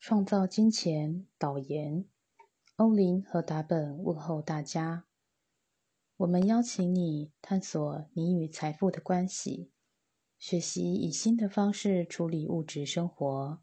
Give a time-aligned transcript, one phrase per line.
[0.00, 2.06] 创造金钱导言，
[2.76, 5.04] 欧林和达本问候大家。
[6.16, 9.70] 我们邀请你探索你与财富的关系，
[10.38, 13.60] 学习以新的方式处理物质生活。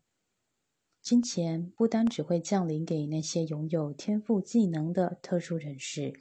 [1.02, 6.14] 金钱不单只会降临给那些拥有天赋技能的特殊人士，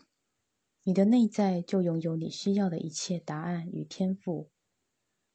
[0.84, 4.50] 你的内在就拥有你需要的一切答案与天赋，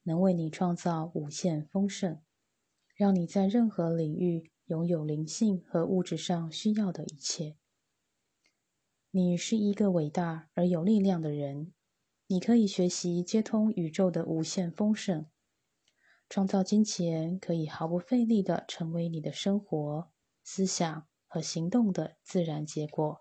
[0.01, 2.19] 能为你创造无限丰盛，
[2.95, 4.49] 让你在任何领域。
[4.71, 7.57] 拥有灵性和物质上需要的一切。
[9.09, 11.73] 你是一个伟大而有力量的人，
[12.27, 15.25] 你可以学习接通宇宙的无限丰盛，
[16.29, 20.09] 创造金钱，可以毫不费力的成为你的生活、
[20.41, 23.19] 思想和行动的自然结果。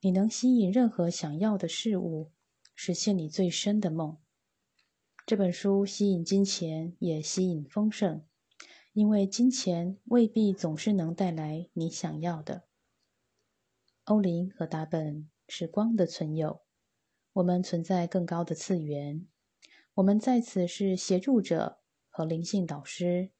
[0.00, 2.32] 你能吸引任何想要的事物，
[2.74, 4.16] 实现你最深的梦。
[5.26, 8.24] 这本书吸引金钱，也吸引丰盛。
[8.96, 12.64] 因为金钱未必总是能带来你想要的。
[14.04, 16.62] 欧林和达本是光的存有，
[17.34, 19.26] 我们存在更高的次元，
[19.96, 23.32] 我们在此是协助者和灵性导师，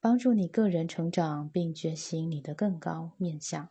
[0.00, 3.70] 帮助你个人成长并觉醒你的更高面相。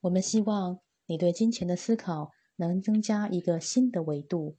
[0.00, 4.56] 我们希望你对金钱的思考能增加一个新的维度，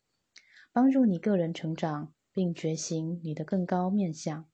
[0.72, 4.48] 帮助你个人成长并觉醒你的更高面相。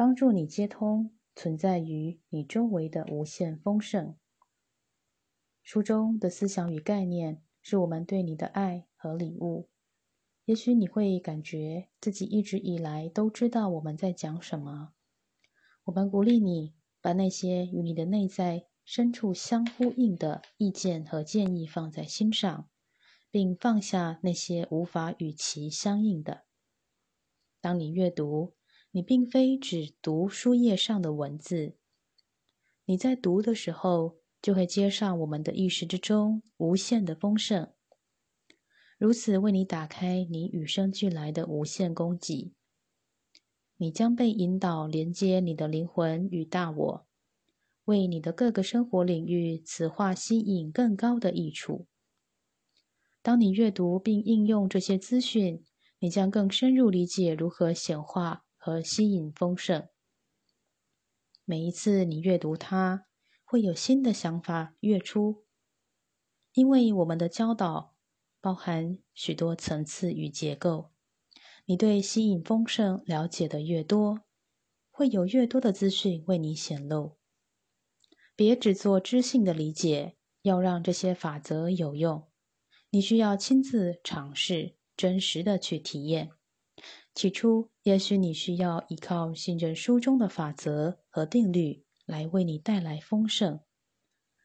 [0.00, 4.16] 帮助你接通存在于你周围的无限丰盛。
[5.62, 9.68] 书中的思想与概念是我们对你的爱和礼物。
[10.46, 14.94] 也许你会感觉自己一直以来都知道我们在讲什么。
[15.84, 22.70] 我们鼓励你把那些与你的内在深处相呼应的意见和建议放在心上，
[23.30, 26.44] 并放下那些无法与其相应的。
[27.60, 28.54] 当你阅读。
[28.92, 31.76] 你并非只读书页上的文字，
[32.86, 37.72] 你在读的时候就会接上我们的意识之中无限的丰盛，
[38.98, 42.52] 如此为你打开你与生俱来的无限供给。
[43.76, 47.06] 你将被引导连接你的灵魂与大我，
[47.84, 51.86] 为你的各个生活领域此化吸引更高的益处。
[53.22, 55.64] 当你阅读并应用这些资讯，
[56.00, 58.44] 你将更深入理解如何显化。
[58.62, 59.88] 和吸引丰盛。
[61.46, 63.06] 每一次你阅读它，
[63.42, 65.46] 会有新的想法跃出，
[66.52, 67.96] 因为我们的教导
[68.38, 70.90] 包含许多层次与结构。
[71.64, 74.20] 你对吸引丰盛了解的越多，
[74.90, 77.16] 会有越多的资讯为你显露。
[78.36, 82.28] 别只做知性的理解，要让这些法则有用，
[82.90, 86.32] 你需要亲自尝试，真实的去体验。
[87.14, 93.60] 起初，也许你需要依靠信任书中的法则和定律来为你带来丰盛。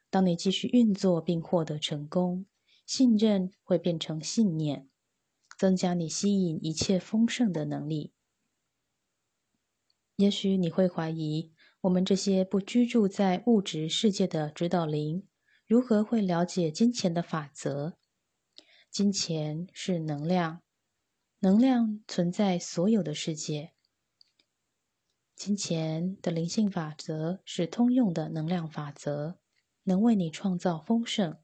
[0.10, 2.46] 当你继续运作并获得成功，
[2.86, 4.90] 信任会变成信念，
[5.58, 8.14] 增加你吸引一切丰盛的能力。
[10.18, 11.52] 也许你会怀疑，
[11.82, 15.28] 我们这些不居住在物质世界的指导灵，
[15.68, 17.98] 如何会了解金钱的法则？
[18.90, 20.62] 金钱是能量。
[21.46, 23.74] 能量存在所有的世界。
[25.36, 29.38] 金钱的灵性法则是通用的能量法则，
[29.84, 31.38] 能为你创造丰盛。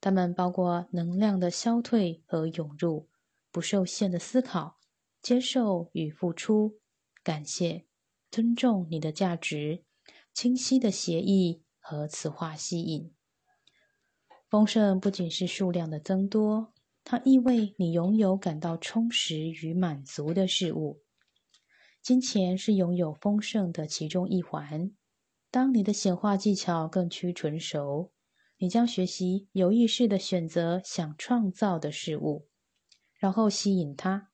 [0.00, 3.10] 它们包括能量的消退和涌入、
[3.50, 4.78] 不受限的思考、
[5.20, 6.80] 接受与付出、
[7.22, 7.84] 感谢、
[8.30, 9.84] 尊重你的价值、
[10.32, 13.14] 清晰的协议和磁化吸引。
[14.48, 16.73] 丰盛不仅是数量的增多。
[17.04, 21.02] 它意味你拥有感到充实与满足的事物。
[22.02, 24.92] 金钱是拥有丰盛的其中一环。
[25.50, 28.10] 当你的显化技巧更趋纯熟，
[28.58, 32.48] 你将学习有意识的选择想创造的事物，
[33.14, 34.30] 然后吸引它。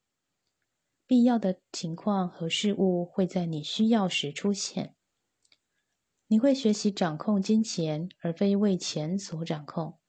[1.06, 4.96] 必要的情况和事物会在你需要时出现。
[6.28, 9.99] 你会学习掌控金钱，而非为钱所掌控。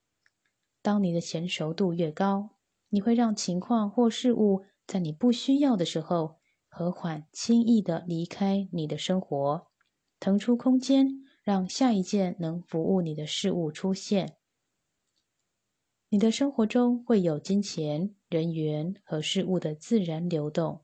[0.82, 2.52] 当你的娴熟度越高，
[2.90, 6.38] 你会让情况或事物在你不需要的时候
[6.68, 9.68] 和缓、轻易的离开你的生活，
[10.20, 14.38] 腾出空间，让下一件能服务你的事物出现。
[16.10, 20.82] 你的生活中会有金钱、人员和事物的自然流动，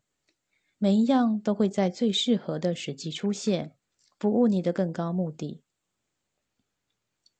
[0.77, 3.75] 每一样都会在最适合的时机出现，
[4.17, 5.63] 服务你的更高目的。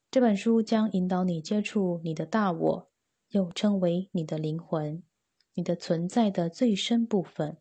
[0.09, 2.92] 这本书将引导你接触你的大我，
[3.30, 5.04] 又称为你的灵魂，
[5.54, 7.57] 你的存在的最深部分。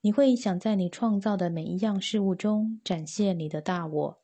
[0.00, 4.22] 你会想在你创造的每一样事物中展现你的大我。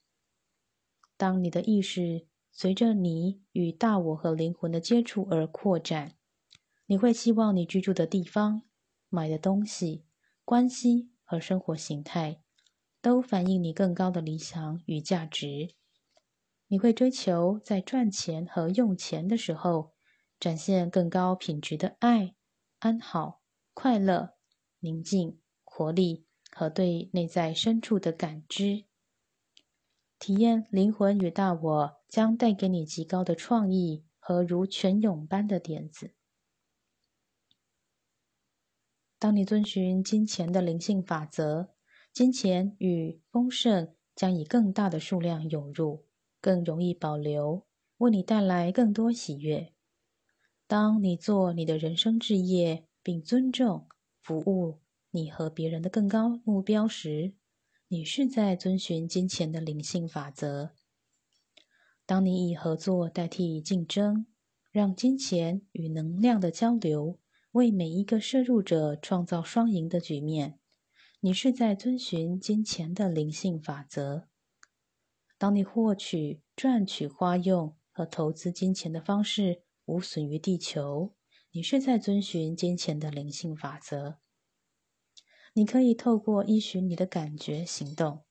[1.19, 6.15] 当你的意识随着你与大我和灵魂的接触而扩展，
[6.87, 8.63] 你会希望你居住的地方、
[9.11, 10.07] 买的东西、
[10.47, 12.41] 关系和生活形态，
[13.03, 15.75] 都反映你更高的理想与价值。
[16.73, 19.93] 你会追求在赚钱和用钱的时候，
[20.39, 22.37] 展现更高品质的爱、
[22.79, 23.43] 安好、
[23.75, 24.35] 快乐、
[24.79, 28.85] 宁静、活力和对内在深处的感知。
[30.21, 36.15] 体验灵魂与大我将带给你极高的创意和如泉涌般的点子。
[39.19, 41.75] 当你遵循金钱的灵性法则，
[42.13, 46.07] 金钱与丰盛将以更大的数量涌入，
[46.41, 47.67] 更容易保留，
[47.99, 49.73] 为你带来更多喜悦。
[50.67, 53.89] 当你做你的人生置业，并尊重、
[54.23, 57.35] 服务你和别人的更高目标时，
[57.89, 60.71] 你是在遵循金钱的灵性法则。
[62.07, 64.27] 当你以合作代替竞争，
[64.71, 67.19] 让金钱与能量的交流。
[67.53, 70.61] 为每一个摄入者创造双赢的局面，
[71.19, 74.30] 你是在遵循金钱的灵性法则。
[75.41, 81.15] 当你获取、赚取、花用和投资金钱的方式无损于地球，
[81.53, 84.19] 你是在遵循金钱的灵性法则。
[85.55, 88.27] 你可以透过依循你的感觉行动，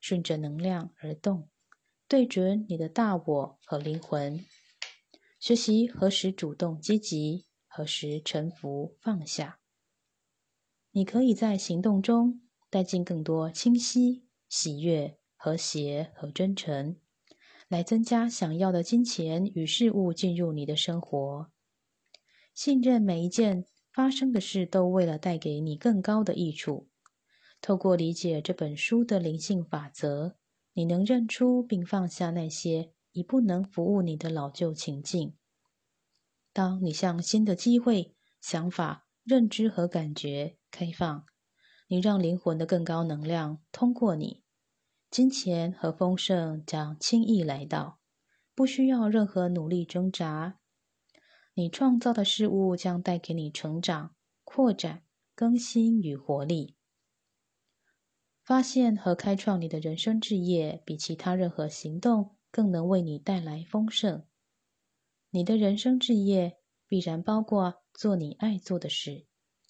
[0.00, 1.50] 顺着能量而动，
[2.08, 4.42] 对准你的大我和灵魂，
[5.38, 7.44] 学习何时主动积极。
[7.66, 9.60] 何时臣服放下？
[10.92, 12.40] 你可以在行动中
[12.70, 16.96] 带进更多清晰、喜悦、和谐和真诚，
[17.68, 21.50] 来增加想要的金钱与事物进入你的生活。
[22.54, 26.88] 信任每一件发生的事都为了带给你更高的益处。
[27.60, 30.36] 透过理解这本书的灵性法则，
[30.72, 35.34] 你能认出并放下那些已不能服务你的老旧情境。
[36.54, 41.26] 当你向新的机会、想法、认知和感觉开放，
[41.88, 44.42] 你让灵魂的更高能量通过你，
[45.14, 48.00] 金钱和丰盛将轻易来到，
[48.52, 50.58] 不需要任何努力挣扎。
[51.54, 55.04] 你创造的事物将带给你成长、扩展、
[55.36, 56.74] 更新与活力。
[58.42, 64.24] 发现和开创你的人生置业，比其他任何行动更能为你带来丰盛。
[65.30, 66.58] 你的人生置业
[66.88, 69.26] 必然包括做你爱做的事，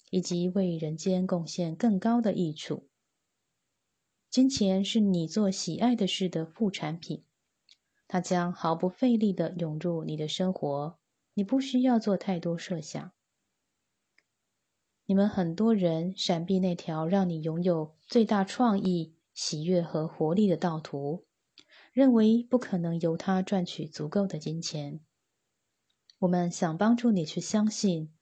[0.09, 2.89] 以及为人间贡献更高的益处。
[4.35, 7.23] 金钱是你做喜爱的事的副产品，
[8.05, 10.99] 它将毫不费力的涌入你的生活，
[11.35, 13.13] 你不需要做太多设想。
[15.05, 21.23] 你们很多人闪避那条让你拥有最大创意、喜悦和活力的道途，
[21.93, 24.99] 认为不可能由它赚取足够的金钱。
[26.19, 28.13] 我们想帮助你去相信，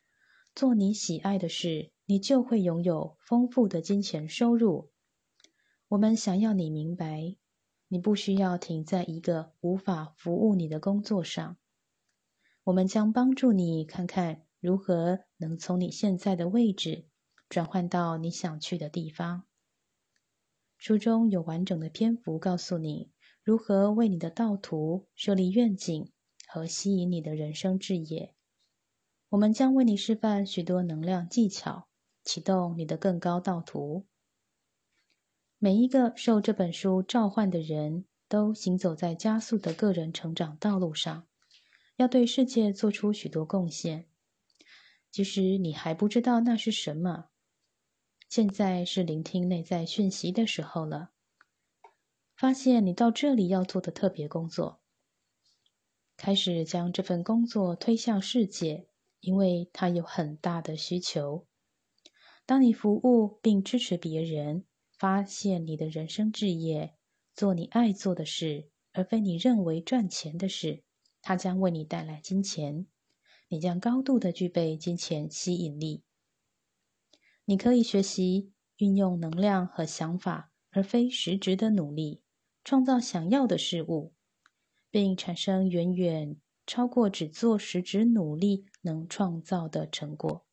[0.54, 4.93] 做你喜爱的事，你就会拥有丰富的金钱收入。
[5.94, 7.36] 我们想要你明白，
[7.88, 11.56] 你不需要停在一个无法服务你的工作上。
[12.64, 17.06] 我们将帮助你看看如何能从你现在的位置
[17.48, 19.44] 转换到你想去的地方。
[20.80, 23.12] 书中有完整的篇幅告诉你
[23.44, 26.12] 如何为你的道途设立愿景。
[26.48, 28.36] 和吸引你的人生置业，
[29.30, 31.88] 我们将为你示范许多能量技巧，
[32.24, 34.06] 启动你的更高道途。
[35.64, 41.26] 每一个受这本书召唤的人都行走在加速的个人成长道路上，
[41.96, 44.10] 要对世界做出许多贡献。
[45.10, 47.28] 即使你还不知道那是什么，
[48.28, 51.12] 现在是聆听内在讯息的时候了。
[52.36, 54.82] 发现你到这里要做的特别工作。
[56.18, 58.90] 开始将这份工作推向世界，
[59.22, 61.48] 因为它有很大的需求。
[62.46, 64.66] 当你服务并支持别人，
[65.04, 66.96] 发现你的人生置业，
[67.36, 70.86] 做你爱做的事，而非你认为赚钱的事，
[71.22, 72.88] 它将为你带来金钱。
[73.50, 76.06] 你将高度的具备金钱吸引力。
[77.44, 82.22] 你可以学习运用能量和想法，而非实质的努力，
[82.64, 84.14] 创造想要的事物。
[84.90, 90.46] 并产生远远超过只做实质努力能创造的成果。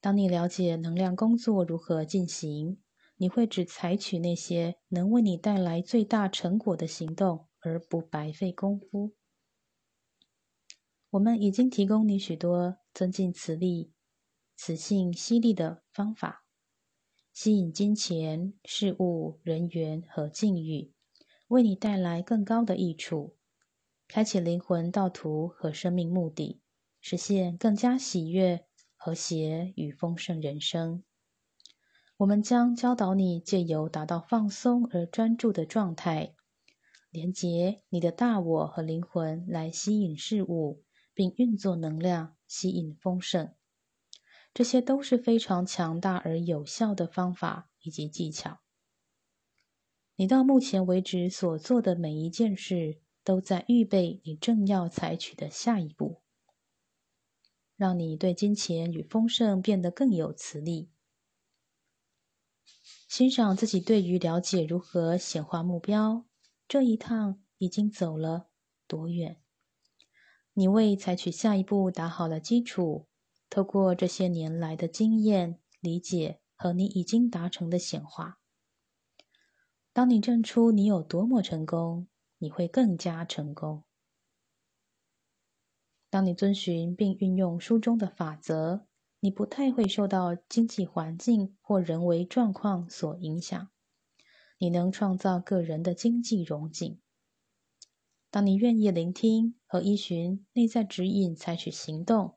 [0.00, 2.80] 当你了解能量工作如何进行，
[3.18, 9.14] 你会只采取那些能为你带来最大成果的行动，而不白费功夫。
[11.10, 13.92] 我们已经提供你许多增进磁力、
[14.56, 16.44] 磁性吸力的方法。
[17.32, 20.92] 吸引金钱、事物、人员和境遇，
[21.48, 23.36] 为你带来更高的益处，
[24.06, 26.60] 开启灵魂道途和生命目的，
[27.00, 31.02] 实现更加喜悦、和谐与丰盛人生。
[32.18, 36.34] 我们将教导你借由达到放松而专注的状态，
[37.10, 40.82] 连接你的大我和灵魂，来吸引事物，
[41.14, 43.54] 并运作能量，吸引丰盛。
[44.52, 48.58] 这些都是非常强大而有效的方法以及技巧。
[50.16, 56.22] 你到目前为止所做的每一件事，都在预备你正要采取的下一步，
[57.76, 60.90] 让你对金钱与丰盛变得更有磁力。
[63.08, 66.26] 欣赏自己对于了解如何显化目标
[66.68, 68.50] 这一趟已经走了
[68.86, 69.42] 多远？
[70.52, 73.08] 你为采取下一步打好了基础。
[73.50, 78.40] 透过这些年来的经验、理解和你已经达成的显化，
[79.94, 83.84] 当你证出你有多么成功，你会更加成功。
[86.10, 88.86] 当你遵循并运用书中的法则，
[89.20, 93.68] 你不太会受到经济环境或人为状况所影响。
[94.58, 97.00] 你能创造个人的经济融景。
[98.30, 102.36] 当你愿意聆听和依循内在指引，采取行动。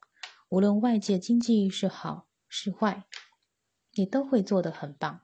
[0.49, 3.05] 无论外界经济是好是坏，
[3.93, 5.21] 你都会做得很棒。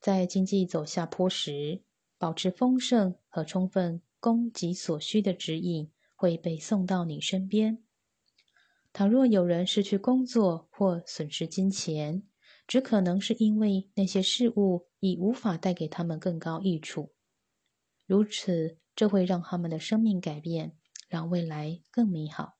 [0.00, 1.82] 在经济走下坡时，
[2.18, 7.82] 保持丰盛和充分供给所需的指引会被送到你身边。
[8.94, 12.22] 倘若有人失去工作或损失金钱，
[12.64, 17.12] 只可能是因为那些事物已无法带给他们更高益处。
[18.06, 20.76] 如此，这会让他们的生命改变，
[21.08, 22.54] 让未来更美好。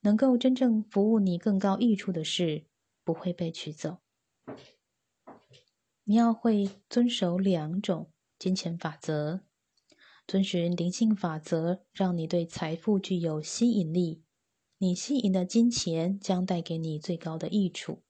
[0.00, 2.64] 能够真正服务你更高益处的事，
[3.04, 3.98] 不会被取走。
[6.04, 9.42] 你要会遵守两种金钱法则，
[10.26, 14.23] 遵循灵性法则，让你对财富具有吸引力。
[14.78, 18.02] 你吸引的金钱将带给你最高的益处。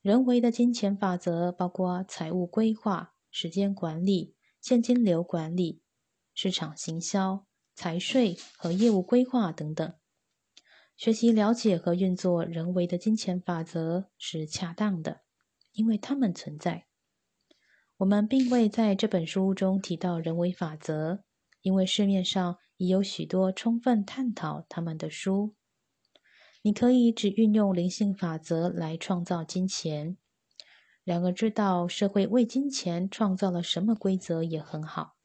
[0.00, 5.82] 人为的金钱法则包括财务规划、时间管理、现金流管理、
[6.32, 9.94] 市场行销、财税和业务规划等等。
[10.96, 15.22] 学习了解和运作人为的金钱法则是恰当的，
[15.72, 16.86] 因为它们存在。
[17.96, 21.24] 我们并未在这本书中提到人为法则，
[21.62, 25.56] 因为市面上已有许多充分探讨他们的书。
[26.66, 30.16] 你可以只运用灵性法则来创造金钱，
[31.02, 35.16] 然而知道社会为金钱创造了什么规则也很好，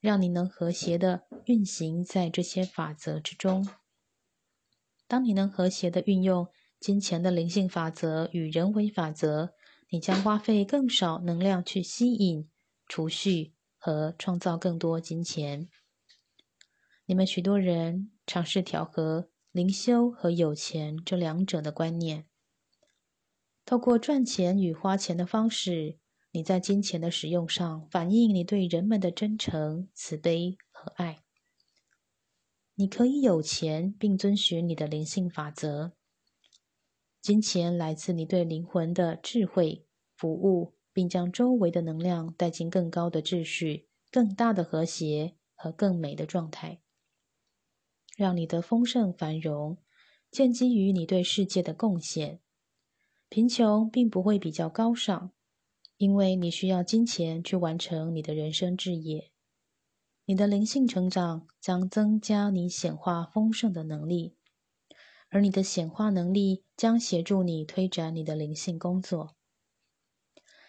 [0.00, 3.68] 让你能和谐的运行在这些法则之中。
[5.06, 9.52] 当你能和谐的运用金钱的灵性法则与人为法则，
[9.90, 12.48] 你将花费更少能量去吸引、
[12.88, 15.68] 储蓄和创造更多金钱。
[17.04, 22.26] 你们许多人尝试调和灵修和有钱这两者的观念，
[23.64, 25.98] 透过赚钱与花钱的方式，
[26.30, 31.24] 你在金钱的使用上反映你对人们的真诚、慈悲和爱。
[32.76, 35.94] 你可以有钱，并遵循你的灵性法则。
[37.20, 46.80] 金钱来自你对灵魂的智慧服务，并将周围的能量带进更高的秩序、更大的和谐和更美的状态，
[48.20, 49.78] 让你的丰盛繁荣
[50.30, 52.38] 建基于你对世界的贡献。
[53.30, 55.30] 贫穷并不会比较高尚，
[55.96, 59.30] 因为你需要金钱去完成你的人生志业。
[60.26, 64.36] 你的灵性成长将增加你显化丰盛的能力，
[65.30, 69.34] 而你的显化能力将协助你推展你的灵性工作。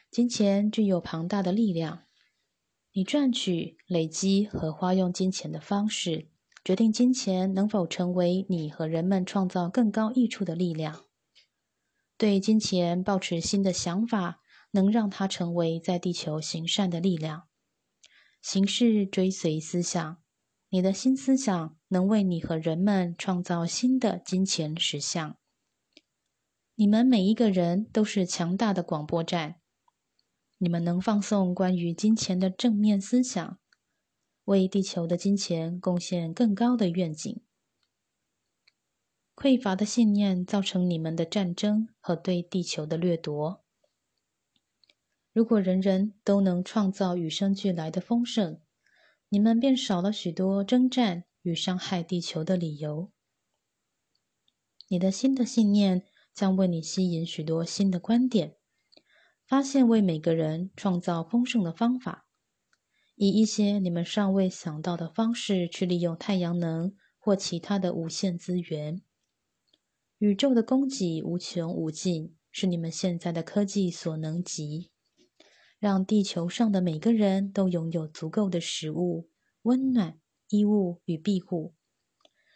[0.09, 2.03] 金钱具有庞大的力量，
[2.93, 6.30] 你赚取、累积和花用金钱的方式，
[6.63, 11.05] 决定金钱能否成为你和人们创造更高益处的力量。
[12.17, 14.41] 对金钱抱持新的想法，
[14.71, 17.47] 能让它成为在地球行善的力量。
[18.43, 20.17] 形式追随思想，
[20.69, 25.37] 你的新思想能为你和人们创造新的金钱实相。
[26.75, 29.55] 你们每一个人都是强大的广播站，
[30.59, 33.59] 你们能放送关于金钱的正面思想，
[34.45, 37.41] 为地球的金钱贡献更高的愿景。
[39.35, 43.63] 匮乏的信念造成你们的战争和对地球的掠夺。
[45.33, 48.59] 如果人人都能创造与生俱来的丰盛，
[49.29, 53.11] 你们便少了许多征战与伤害地球的理由。
[54.89, 58.57] 你的新的信念将为你吸引许多新的观点
[59.47, 62.27] 发现为每个人创造丰盛的方法，
[63.23, 69.03] 以一些你们尚未想到的方式去利用太阳能或其他的无限资源。
[70.17, 74.89] 宇宙的供给无穷无尽，是你们现在的科技所能及。
[75.77, 79.29] 让地球上的每个人都拥有足够的食物、
[79.61, 81.75] 温暖、衣物与庇护。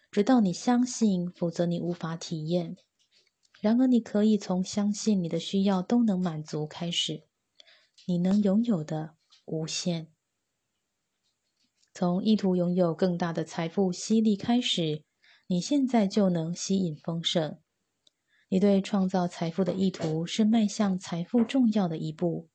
[0.09, 2.75] 直到你相信，否则你无法体验。
[3.61, 7.27] 然而，你可以从相信你的需要都能满足开始。
[8.07, 9.13] 你能拥有的
[9.45, 10.07] 无限，
[11.97, 15.03] 从意图拥有更大的财富吸力开始。
[15.47, 17.57] 你现在就能吸引丰盛。
[18.49, 22.49] 你对创造财富的意图是迈向财富重要的一步。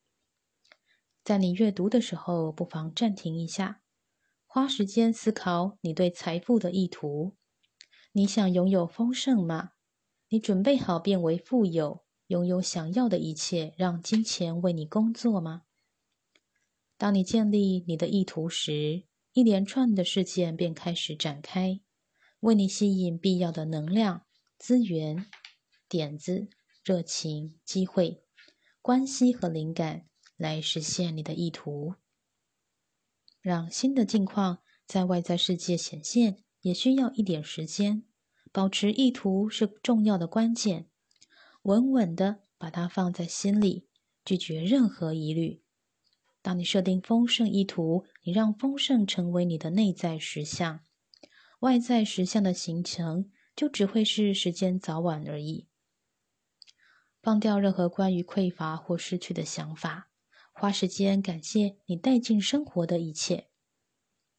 [1.24, 3.80] 在你阅读的时候，不妨暂停一下，
[4.44, 7.34] 花时间思考你对财富的意图。
[8.12, 9.70] 你想拥有丰盛吗？
[10.28, 15.62] 你准备好变为富有，拥有想要的一切，让金钱为你工作吗？
[16.98, 21.80] 当你建立你的意图时，一连串的事件便开始展开。
[22.40, 24.26] 为你吸引必要的能量、
[24.58, 25.26] 资源、
[25.88, 26.48] 点子、
[26.82, 28.24] 热情、机会、
[28.80, 30.06] 关系和灵感，
[30.36, 31.94] 来实现你的意图。
[33.40, 38.04] 让新的境况在外在世界显现，也需要一点时间。
[38.52, 40.88] 保持意图是重要的关键，
[41.62, 43.86] 稳稳的把它放在心里，
[44.24, 45.62] 拒绝任何疑虑。
[46.42, 50.80] 当你设定丰盛意图，你让丰盛成为你的内在实相。
[51.60, 55.68] 外在实相的形成，就只会是时间早晚而已。
[57.22, 60.08] 放掉任何关于匮乏或失去的想法，
[60.52, 63.48] 花时间感谢你带进生活的一切。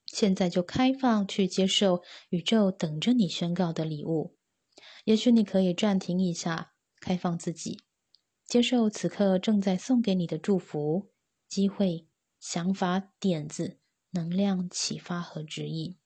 [0.07, 4.35] 现在就开放去接受宇宙等着你宣告的礼物。
[5.05, 7.83] 也许你可以暂停一下，开放自己，
[8.45, 11.10] 接受此刻正在送给你的祝福、
[11.51, 12.07] 机会、
[12.39, 13.77] 想法、点子、
[14.11, 15.97] 能量、启发和指引。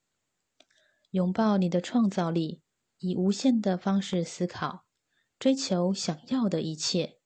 [1.12, 2.63] 拥抱你的创造力，
[2.97, 4.88] 以无限的方式思考，
[5.38, 7.19] 追求想要的一切，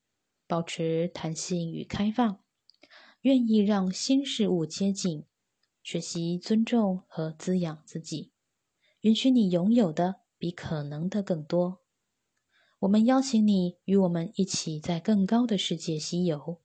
[0.46, 2.44] 保持弹性与开放，
[3.22, 5.26] 愿意让新事物接近，
[5.82, 8.34] 学习尊重和滋养自己，
[9.00, 11.82] 允许你拥有的比可能的更多。
[12.80, 16.62] 我们邀请你与我们一起在更高的世界西游，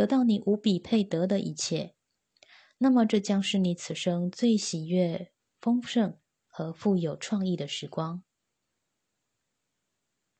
[0.00, 1.94] 得到你无比配得的一切。
[2.78, 6.16] 那么，这将是你此生最喜悦、丰盛。
[6.46, 8.22] 和富有创意的时光。